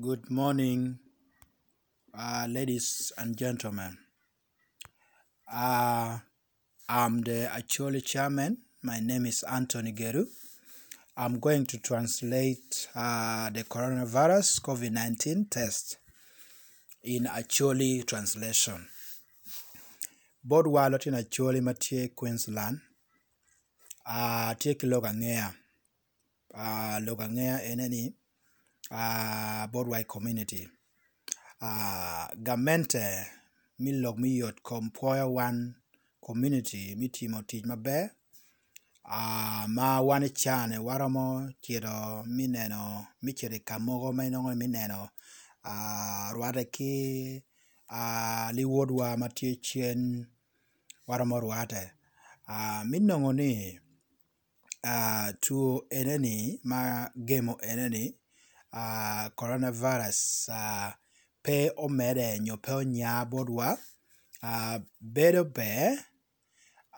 [0.00, 0.98] Good morning,
[2.18, 3.96] uh, ladies and gentlemen.
[5.48, 6.18] Uh,
[6.88, 8.58] I'm the actual chairman.
[8.82, 10.24] My name is Anthony Geru.
[11.16, 15.98] I'm going to translate uh, the coronavirus COVID 19 test
[17.04, 18.88] in actually translation.
[20.42, 22.80] Bod walo tin actually matie Queensland.
[24.04, 25.54] Uh, tie ki Logangea.
[26.52, 28.12] Uh, Logangea eneni.
[28.90, 30.68] uh, Borwai community.
[31.60, 33.24] Uh, gamente
[33.78, 35.74] milog mi yot kom poyo wan
[36.20, 38.10] community mitimo tich maber
[39.10, 45.08] uh, ma wan ichane e waromo chiedo mineno michiedo kamogo ma inongo e mineno
[45.64, 47.42] uh, rwade ki
[47.90, 50.26] uh, liwodwa matie chien
[51.06, 51.90] waromo rwate
[52.48, 53.80] uh, minongo ni
[54.84, 58.14] uh, tuo eneni ma gemo eneni
[58.74, 60.90] uh, coronavirus uh,
[61.42, 63.78] pe omere nyo pe onya borwa
[64.42, 65.94] uh, bedo be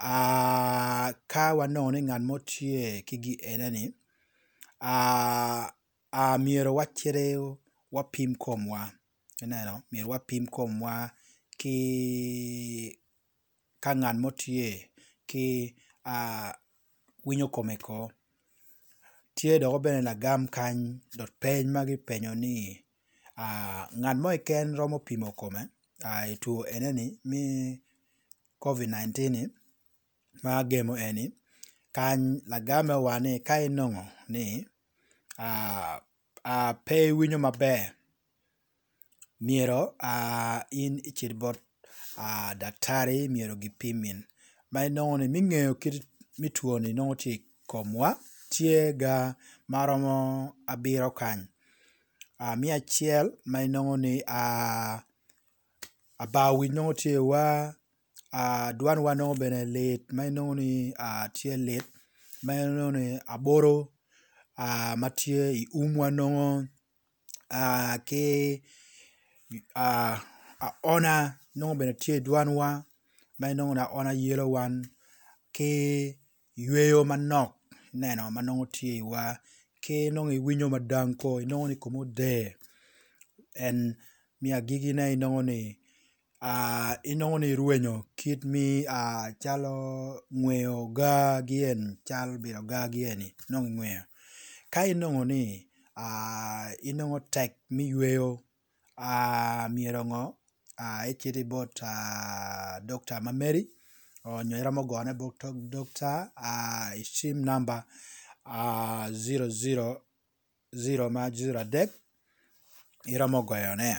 [0.00, 3.84] uh, ka wanone ng'an motie kigi ene ni
[4.80, 5.66] uh,
[6.12, 7.36] uh, miero wachere
[7.92, 8.92] wapim komwa
[9.42, 11.10] ineno miero wapim komwa
[11.56, 11.76] ki
[13.80, 14.90] ka ng'an motie
[15.26, 16.50] ki uh,
[17.24, 18.15] winyo komeko
[19.40, 20.80] tye dong bene lagam kany
[21.18, 22.54] dok peny ma gipenyo ni
[23.44, 25.60] uh, ngat mo iken romo pimo kome
[26.00, 27.42] e uh, itwo eneni mi
[28.62, 29.42] covid-19 ni
[30.42, 31.24] ma gemo eni
[31.96, 34.44] kany lagame wa ni ka inongo ni
[35.44, 35.94] uh,
[36.52, 37.80] uh, pe winyo maber
[39.46, 41.58] myero uh, in ichit e bot
[42.24, 44.18] uh, daktari myero gipimin
[44.72, 45.96] ma inongo ni mingeyo kit
[46.40, 48.10] mituoni nongo tye i komwa
[48.56, 49.34] tye ga
[49.68, 51.42] maromo abiro kany
[52.38, 55.02] ah, mia acel ma inongo ni abao
[56.20, 57.74] ah, ah, wic nongo tye iwa
[58.76, 60.94] dwanwa nongo bene lit ma inongo ni
[61.36, 61.84] tye lit
[62.42, 63.76] ma inongo ni aboro
[65.00, 66.44] ma tye i umwa nongo
[68.08, 68.24] ki
[70.60, 71.14] aona
[71.58, 72.84] nongo bene tye idwanwa
[73.38, 74.88] ma inongo ni aona yelo wan
[75.52, 75.70] ki
[76.56, 77.55] yweyo manok
[78.00, 79.34] neno ma nongo tye i war
[79.84, 82.44] ke nongo iwinyo madang ko inongo ni kome oder
[83.66, 83.78] en
[84.42, 85.60] mia gigi ne inongo ni
[87.12, 88.66] inongo ni irwenyo kit mi
[89.42, 89.74] calo
[90.38, 91.14] ngweyo oga
[91.48, 94.02] gien cal bito oga gieni nongo ingweyo
[94.72, 95.42] ka inongo ni
[96.88, 98.28] inongo tek mi yweyo
[99.74, 100.22] myero ongo
[101.08, 101.72] ecit ibot
[102.86, 103.62] dokta ma meri
[104.26, 106.50] onyo iramo gone buk tok dokta a
[106.98, 107.84] isim namba
[108.44, 110.00] a 000
[111.10, 111.88] ma 03
[113.06, 113.90] iramo goyone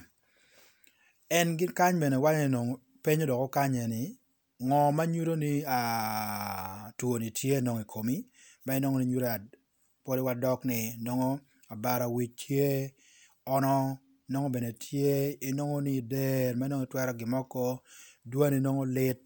[1.37, 2.59] en gi kany bene waneno
[3.03, 4.01] penyo doko kanye ni
[4.65, 5.53] ng'o manyuro ni
[6.97, 8.17] tuo nitie nong'o e komi
[8.65, 9.29] ma en nong'o ni nyuro
[10.05, 11.31] pori wadok ni nong'o
[11.73, 12.67] abara wichie
[13.55, 13.75] ono
[14.31, 15.11] nong'o bene tie
[15.49, 17.65] inong'o e ni der ma nong'o itwero gimoko
[18.31, 19.21] dwani nong'o lit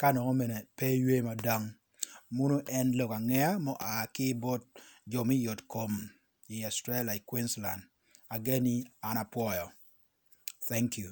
[0.00, 1.64] ka nongo mene pe ywe madang
[2.36, 4.62] muno en lok angea mo a ki bot
[5.10, 5.92] jo mi yot kom
[6.54, 7.82] i Australia i Queensland
[8.34, 8.74] ageni
[9.08, 9.66] an apwoyo
[10.68, 11.10] thank you